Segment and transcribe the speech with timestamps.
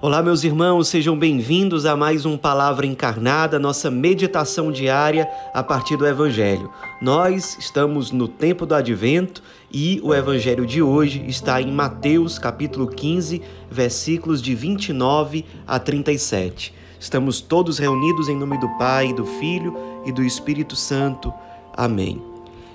[0.00, 5.96] Olá, meus irmãos, sejam bem-vindos a mais um Palavra Encarnada, nossa meditação diária a partir
[5.96, 6.70] do Evangelho.
[7.02, 9.42] Nós estamos no tempo do advento
[9.72, 16.72] e o Evangelho de hoje está em Mateus, capítulo 15, versículos de 29 a 37.
[17.00, 19.76] Estamos todos reunidos em nome do Pai, do Filho
[20.06, 21.34] e do Espírito Santo.
[21.76, 22.22] Amém.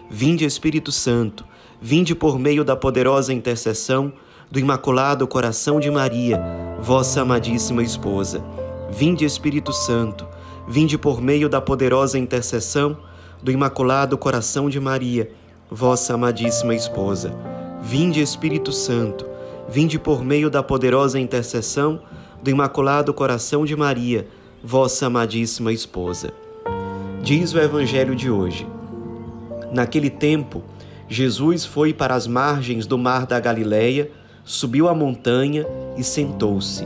[0.09, 1.45] Vinde, Espírito Santo,
[1.81, 4.11] vinde por meio da poderosa intercessão
[4.53, 6.39] do Imaculado Coração de Maria,
[6.79, 8.39] vossa amadíssima esposa.
[8.91, 10.27] Vinde, Espírito Santo,
[10.67, 12.95] vinde por meio da poderosa intercessão
[13.41, 15.31] do Imaculado Coração de Maria,
[15.71, 17.33] vossa amadíssima esposa.
[17.81, 19.25] Vinde, Espírito Santo,
[19.67, 21.99] vinde por meio da poderosa intercessão
[22.43, 24.27] do Imaculado Coração de Maria,
[24.63, 26.31] vossa amadíssima esposa.
[27.23, 28.67] Diz o Evangelho de hoje.
[29.71, 30.61] Naquele tempo,
[31.09, 34.11] Jesus foi para as margens do mar da Galileia,
[34.43, 35.65] subiu a montanha
[35.97, 36.85] e sentou-se.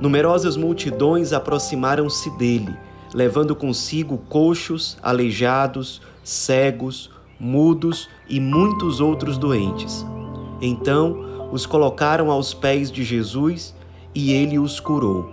[0.00, 2.74] Numerosas multidões aproximaram-se dele,
[3.12, 10.04] levando consigo coxos, aleijados, cegos, mudos e muitos outros doentes.
[10.60, 13.74] Então os colocaram aos pés de Jesus
[14.14, 15.30] e ele os curou.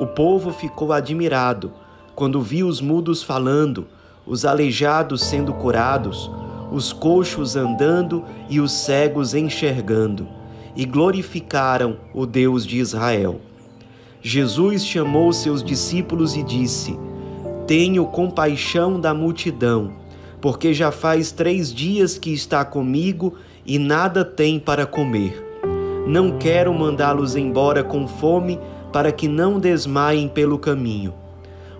[0.00, 1.72] O povo ficou admirado
[2.14, 3.86] quando viu os mudos falando,
[4.26, 6.30] os aleijados sendo curados,
[6.70, 10.41] os coxos andando e os cegos enxergando
[10.74, 13.40] e glorificaram o Deus de Israel.
[14.22, 16.98] Jesus chamou seus discípulos e disse:
[17.66, 19.92] Tenho compaixão da multidão,
[20.40, 23.34] porque já faz três dias que está comigo
[23.66, 25.44] e nada tem para comer.
[26.06, 28.58] Não quero mandá-los embora com fome,
[28.92, 31.14] para que não desmaiem pelo caminho.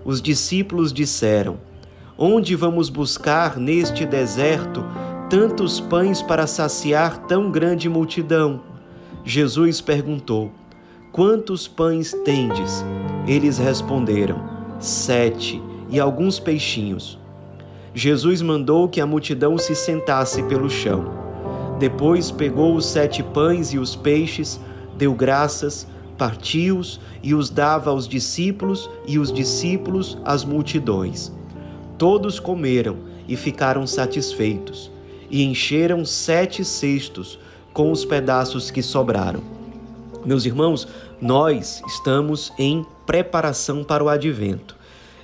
[0.03, 1.57] Os discípulos disseram:
[2.17, 4.83] Onde vamos buscar neste deserto
[5.29, 8.72] tantos pães para saciar tão grande multidão?
[9.25, 10.51] Jesus perguntou:
[11.11, 12.83] Quantos pães tendes?
[13.25, 14.43] Eles responderam:
[14.79, 17.17] Sete e alguns peixinhos.
[17.95, 21.05] Jesus mandou que a multidão se sentasse pelo chão.
[21.79, 24.59] Depois pegou os sete pães e os peixes,
[24.97, 31.31] deu graças, partiu-os e os dava aos discípulos e os discípulos às multidões.
[31.97, 32.97] Todos comeram
[33.27, 34.91] e ficaram satisfeitos,
[35.29, 37.39] e encheram sete cestos
[37.73, 39.41] com os pedaços que sobraram.
[40.25, 40.87] Meus irmãos,
[41.19, 44.75] nós estamos em preparação para o advento.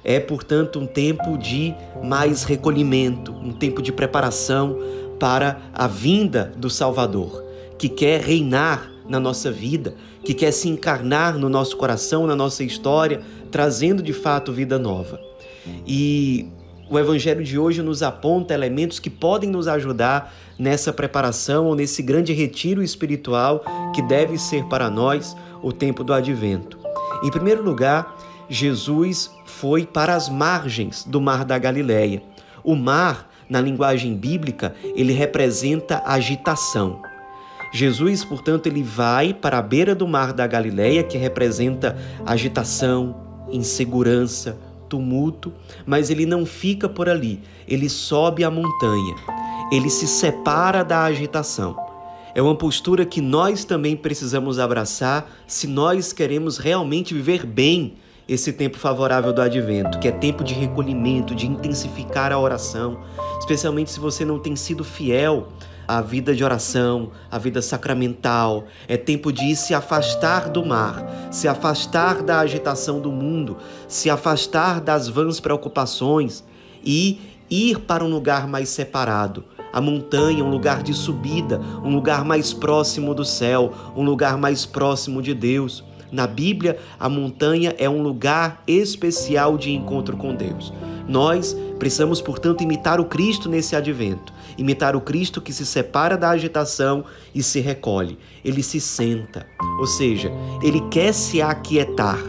[0.04, 1.74] É, portanto, um tempo de
[2.04, 4.78] mais recolhimento, um tempo de preparação
[5.20, 7.44] para a vinda do Salvador,
[7.78, 9.94] que quer reinar na nossa vida,
[10.24, 13.22] que quer se encarnar no nosso coração, na nossa história,
[13.52, 15.20] trazendo de fato vida nova.
[15.86, 16.48] E
[16.90, 22.02] o Evangelho de hoje nos aponta elementos que podem nos ajudar nessa preparação ou nesse
[22.02, 23.64] grande retiro espiritual
[23.94, 26.80] que deve ser para nós o tempo do advento.
[27.24, 28.18] Em primeiro lugar,
[28.50, 32.24] Jesus foi para as margens do Mar da Galileia.
[32.64, 37.02] O mar, na linguagem bíblica, ele representa agitação.
[37.72, 41.96] Jesus, portanto, ele vai para a beira do Mar da Galileia, que representa
[42.26, 43.16] agitação,
[43.52, 44.58] insegurança,
[44.90, 45.54] tumulto,
[45.86, 49.16] mas ele não fica por ali, ele sobe a montanha,
[49.72, 51.78] ele se separa da agitação.
[52.36, 57.94] É uma postura que nós também precisamos abraçar se nós queremos realmente viver bem
[58.28, 63.00] esse tempo favorável do advento, que é tempo de recolhimento, de intensificar a oração,
[63.40, 65.48] especialmente se você não tem sido fiel
[65.90, 68.66] a vida de oração, a vida sacramental.
[68.88, 73.58] É tempo de se afastar do mar, se afastar da agitação do mundo,
[73.88, 76.44] se afastar das vãs preocupações
[76.86, 77.20] e
[77.50, 79.44] ir para um lugar mais separado.
[79.74, 84.68] A montanha, um lugar de subida, um lugar mais próximo do céu, um lugar mais
[84.68, 85.84] próximo de Deus.
[86.12, 90.72] Na Bíblia, a montanha é um lugar especial de encontro com Deus.
[91.08, 94.34] Nós precisamos, portanto, imitar o Cristo nesse advento.
[94.58, 98.20] Imitar o Cristo que se separa da agitação e se recolhe.
[98.44, 99.48] Ele se senta,
[99.80, 100.32] ou seja,
[100.62, 102.20] ele quer se aquietar.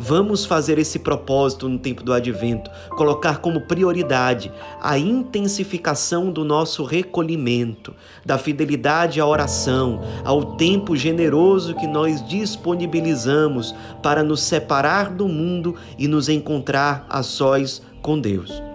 [0.00, 6.84] Vamos fazer esse propósito no tempo do advento, colocar como prioridade a intensificação do nosso
[6.84, 7.92] recolhimento,
[8.24, 15.74] da fidelidade à oração, ao tempo generoso que nós disponibilizamos para nos separar do mundo
[15.98, 18.67] e nos encontrar a sós com Deus.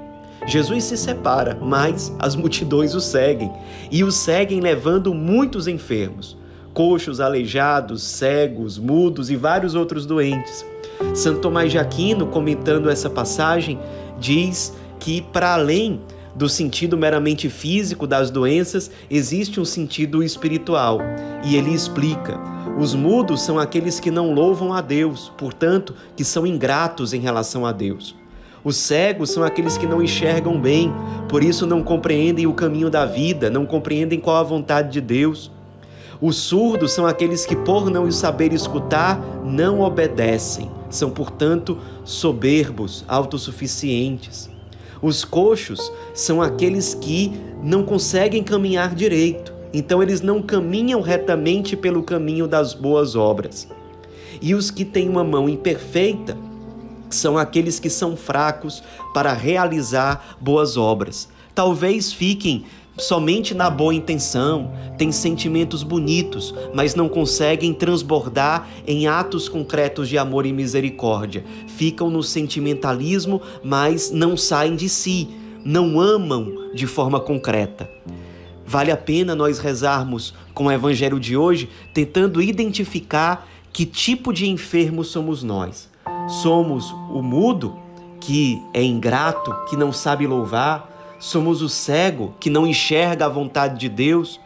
[0.45, 3.51] Jesus se separa, mas as multidões o seguem
[3.89, 6.37] e o seguem levando muitos enfermos,
[6.73, 10.65] coxos, aleijados, cegos, mudos e vários outros doentes.
[11.13, 13.79] Santo Tomás de Aquino, comentando essa passagem,
[14.19, 16.01] diz que para além
[16.35, 20.99] do sentido meramente físico das doenças, existe um sentido espiritual.
[21.43, 22.39] E ele explica:
[22.77, 27.65] os mudos são aqueles que não louvam a Deus, portanto, que são ingratos em relação
[27.65, 28.15] a Deus.
[28.63, 30.93] Os cegos são aqueles que não enxergam bem,
[31.27, 35.51] por isso não compreendem o caminho da vida, não compreendem qual a vontade de Deus.
[36.21, 40.71] Os surdos são aqueles que, por não saber escutar, não obedecem.
[40.89, 44.49] São, portanto, soberbos, autossuficientes.
[45.01, 52.01] Os coxos são aqueles que não conseguem caminhar direito, então eles não caminham retamente pelo
[52.03, 53.67] caminho das boas obras.
[54.41, 56.37] E os que têm uma mão imperfeita
[57.13, 58.83] são aqueles que são fracos
[59.13, 61.29] para realizar boas obras.
[61.55, 62.65] Talvez fiquem
[62.97, 70.17] somente na boa intenção, têm sentimentos bonitos, mas não conseguem transbordar em atos concretos de
[70.17, 71.43] amor e misericórdia.
[71.67, 75.29] Ficam no sentimentalismo, mas não saem de si,
[75.65, 77.89] não amam de forma concreta.
[78.65, 84.47] Vale a pena nós rezarmos com o evangelho de hoje, tentando identificar que tipo de
[84.47, 85.89] enfermo somos nós.
[86.27, 87.77] Somos o mudo,
[88.19, 90.93] que é ingrato, que não sabe louvar,
[91.23, 94.41] Somos o cego que não enxerga a vontade de Deus,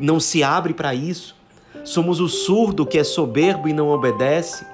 [0.00, 1.36] não se abre para isso.
[1.84, 4.64] Somos o surdo que é soberbo e não obedece.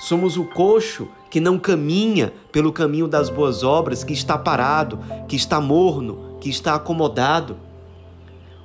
[0.00, 5.36] Somos o coxo que não caminha pelo caminho das boas obras, que está parado, que
[5.36, 7.56] está morno, que está acomodado.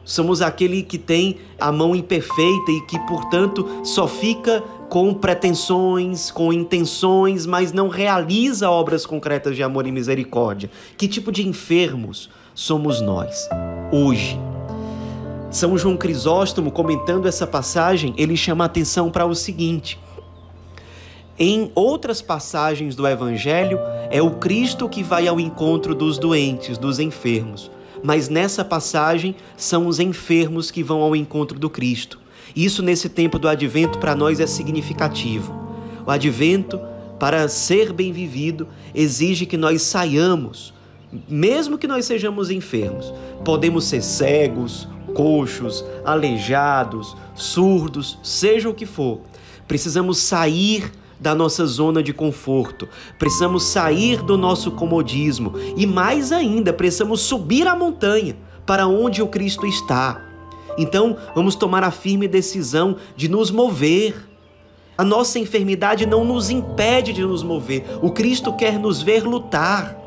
[0.03, 6.51] Somos aquele que tem a mão imperfeita e que, portanto, só fica com pretensões, com
[6.51, 10.69] intenções, mas não realiza obras concretas de amor e misericórdia.
[10.97, 13.47] Que tipo de enfermos somos nós,
[13.91, 14.39] hoje?
[15.51, 19.99] São João Crisóstomo, comentando essa passagem, ele chama atenção para o seguinte:
[21.37, 23.79] em outras passagens do Evangelho,
[24.11, 27.71] é o Cristo que vai ao encontro dos doentes, dos enfermos.
[28.03, 32.19] Mas nessa passagem, são os enfermos que vão ao encontro do Cristo.
[32.55, 35.53] Isso, nesse tempo do advento, para nós é significativo.
[36.05, 36.79] O advento,
[37.19, 40.73] para ser bem vivido, exige que nós saiamos,
[41.27, 43.13] mesmo que nós sejamos enfermos.
[43.43, 49.21] Podemos ser cegos, coxos, aleijados, surdos, seja o que for.
[49.67, 52.87] Precisamos sair da nossa zona de conforto,
[53.17, 59.27] precisamos sair do nosso comodismo e, mais ainda, precisamos subir a montanha para onde o
[59.27, 60.21] Cristo está.
[60.77, 64.15] Então, vamos tomar a firme decisão de nos mover.
[64.97, 67.83] A nossa enfermidade não nos impede de nos mover.
[68.01, 69.97] O Cristo quer nos ver lutar.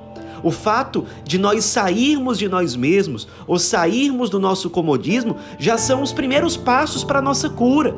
[0.42, 6.02] O fato de nós sairmos de nós mesmos ou sairmos do nosso comodismo já são
[6.02, 7.94] os primeiros passos para a nossa cura,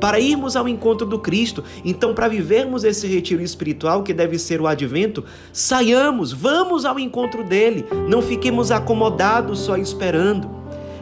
[0.00, 1.64] para irmos ao encontro do Cristo.
[1.84, 7.44] Então, para vivermos esse retiro espiritual que deve ser o advento, saiamos, vamos ao encontro
[7.44, 10.58] dele, não fiquemos acomodados só esperando.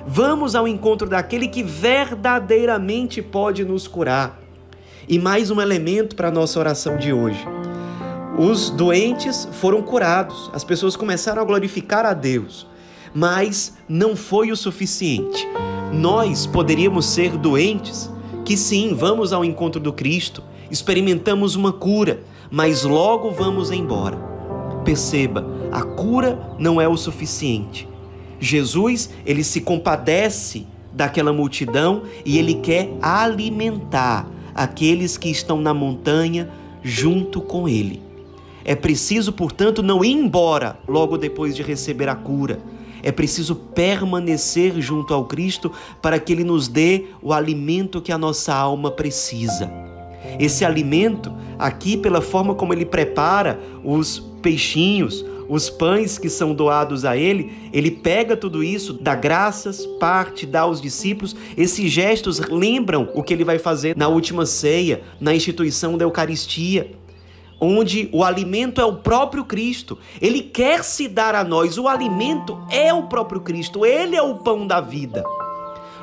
[0.06, 4.40] Vamos ao encontro daquele que verdadeiramente pode nos curar.
[5.08, 7.44] E mais um elemento para a nossa oração de hoje.
[8.38, 12.66] Os doentes foram curados, as pessoas começaram a glorificar a Deus,
[13.14, 15.48] mas não foi o suficiente.
[15.92, 18.10] Nós poderíamos ser doentes,
[18.46, 24.16] que sim, vamos ao encontro do Cristo, experimentamos uma cura, mas logo vamos embora.
[24.84, 27.88] Perceba, a cura não é o suficiente.
[28.38, 36.48] Jesus, ele se compadece daquela multidão e ele quer alimentar aqueles que estão na montanha
[36.84, 38.00] junto com ele.
[38.64, 42.60] É preciso, portanto, não ir embora logo depois de receber a cura.
[43.06, 45.70] É preciso permanecer junto ao Cristo
[46.02, 49.70] para que ele nos dê o alimento que a nossa alma precisa.
[50.40, 57.04] Esse alimento, aqui, pela forma como ele prepara os peixinhos, os pães que são doados
[57.04, 61.36] a ele, ele pega tudo isso, dá graças, parte, dá aos discípulos.
[61.56, 66.90] Esses gestos lembram o que ele vai fazer na última ceia, na instituição da Eucaristia,
[67.60, 69.98] onde o alimento é o próprio Cristo.
[70.20, 74.36] Ele quer se dar a nós, o alimento é o próprio Cristo, ele é o
[74.36, 75.24] pão da vida.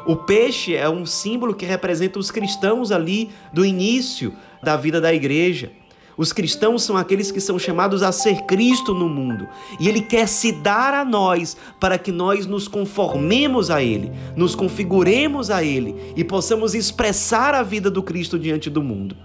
[0.06, 5.14] O peixe é um símbolo que representa os cristãos ali do início da vida da
[5.14, 5.72] igreja.
[6.16, 9.48] Os cristãos são aqueles que são chamados a ser Cristo no mundo.
[9.80, 14.54] E Ele quer se dar a nós para que nós nos conformemos a Ele, nos
[14.54, 19.16] configuremos a Ele e possamos expressar a vida do Cristo diante do mundo.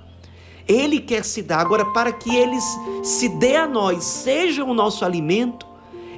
[0.69, 1.61] Ele quer se dar.
[1.61, 2.59] Agora, para que Ele
[3.03, 5.67] se dê a nós, seja o nosso alimento,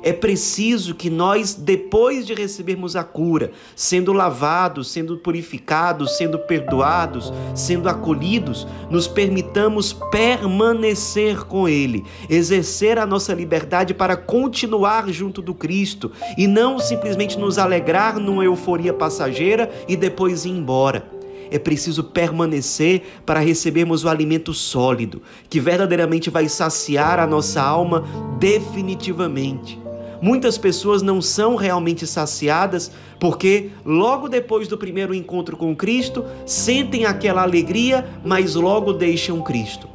[0.02, 7.30] É preciso que nós, depois de recebermos a cura, sendo lavados, sendo purificados, sendo perdoados,
[7.54, 15.54] sendo acolhidos, nos permitamos permanecer com Ele, exercer a nossa liberdade para continuar junto do
[15.54, 21.09] Cristo e não simplesmente nos alegrar numa euforia passageira e depois ir embora
[21.50, 28.04] é preciso permanecer para recebermos o alimento sólido, que verdadeiramente vai saciar a nossa alma
[28.38, 29.80] definitivamente.
[30.22, 37.06] Muitas pessoas não são realmente saciadas porque, logo depois do primeiro encontro com Cristo, sentem
[37.06, 39.88] aquela alegria, mas logo deixam Cristo.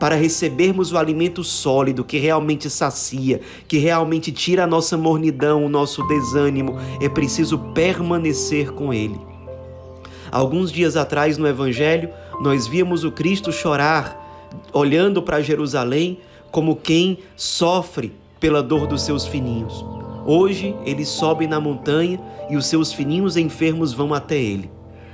[0.00, 5.68] Para recebermos o alimento sólido que realmente sacia, que realmente tira a nossa mornidão, o
[5.68, 9.37] nosso desânimo, é preciso permanecer com Ele.
[10.30, 16.18] Alguns dias atrás no Evangelho, nós víamos o Cristo chorar, olhando para Jerusalém
[16.50, 19.84] como quem sofre pela dor dos seus filhinhos.
[20.26, 22.20] Hoje ele sobe na montanha
[22.50, 24.70] e os seus filhinhos enfermos vão até ele.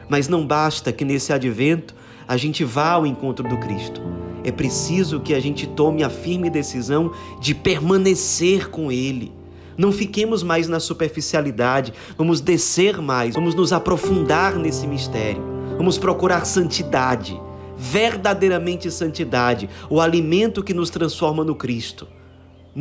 [0.09, 1.94] Mas não basta que nesse advento
[2.26, 4.02] a gente vá ao encontro do Cristo.
[4.42, 9.33] É preciso que a gente tome a firme decisão de permanecer com Ele
[9.76, 15.43] não fiquemos mais na superficialidade, vamos descer mais, vamos nos aprofundar nesse mistério,
[15.76, 17.40] vamos procurar santidade,
[17.76, 22.07] verdadeiramente santidade, o alimento que nos transforma no Cristo,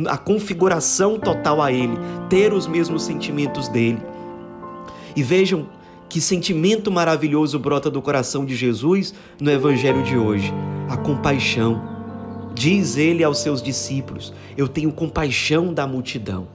[0.06, 1.96] a configuração total a Ele,
[2.28, 4.00] ter os mesmos sentimentos dele.
[5.16, 5.68] E vejam
[6.08, 10.52] que sentimento maravilhoso brota do coração de Jesus no Evangelho de hoje:
[10.88, 11.92] a compaixão.
[12.54, 16.46] Diz ele aos seus discípulos: Eu tenho compaixão da multidão.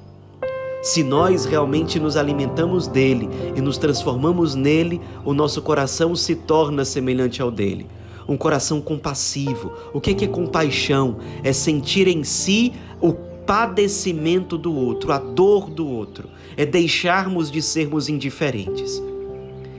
[0.81, 6.86] Se nós realmente nos alimentamos dele e nos transformamos nele, o nosso coração se torna
[6.86, 7.86] semelhante ao dele.
[8.27, 9.74] Um coração compassivo.
[9.93, 11.17] O que é compaixão?
[11.43, 12.71] É sentir em si
[13.01, 16.29] o padecimento do outro, a dor do outro.
[16.55, 19.03] É deixarmos de sermos indiferentes.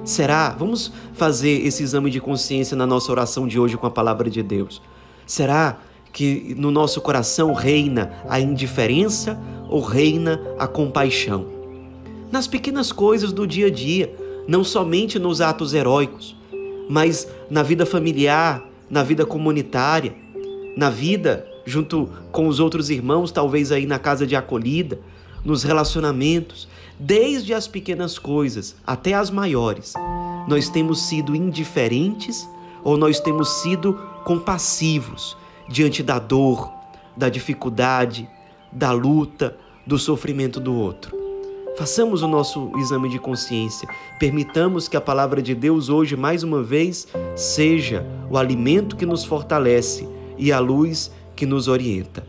[0.05, 0.51] Será?
[0.51, 4.43] Vamos fazer esse exame de consciência na nossa oração de hoje com a palavra de
[4.43, 4.83] Deus.
[5.27, 5.79] Será
[6.13, 9.39] que no nosso coração reina a indiferença
[9.71, 11.47] ou reina a compaixão?
[12.31, 14.15] Nas pequenas coisas do dia a dia,
[14.47, 16.37] não somente nos atos heróicos,
[16.89, 20.15] mas na vida familiar, na vida comunitária,
[20.77, 24.99] na vida junto com os outros irmãos, talvez aí na casa de acolhida,
[25.45, 29.95] nos relacionamentos, desde as pequenas coisas até as maiores,
[30.49, 32.49] nós temos sido indiferentes
[32.83, 35.37] ou nós temos sido compassivos
[35.69, 36.71] diante da dor,
[37.17, 38.29] da dificuldade,
[38.73, 41.19] da luta, do sofrimento do outro.
[41.77, 43.89] Façamos o nosso exame de consciência.
[44.19, 49.25] Permitamos que a palavra de Deus hoje, mais uma vez, seja o alimento que nos
[49.25, 52.27] fortalece e a luz que nos orienta.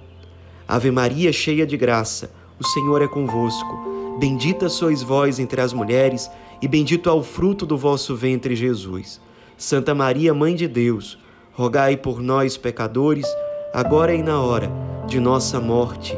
[0.67, 4.17] Ave Maria, cheia de graça, o Senhor é convosco.
[4.19, 6.31] Bendita sois vós entre as mulheres,
[6.62, 9.19] e bendito é o fruto do vosso ventre, Jesus.
[9.57, 11.17] Santa Maria, Mãe de Deus,
[11.51, 13.27] rogai por nós, pecadores,
[13.74, 14.71] agora e na hora
[15.07, 16.17] de nossa morte.